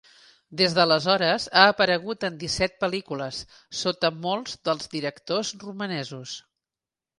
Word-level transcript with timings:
Des 0.59 0.71
d'aleshores 0.77 1.45
ha 1.59 1.65
aparegut 1.73 2.25
en 2.29 2.39
disset 2.45 2.75
pel·lícules, 2.85 3.43
sota 3.83 4.13
molts 4.25 4.59
dels 4.71 4.93
directors 4.97 5.55
romanesos. 5.69 6.37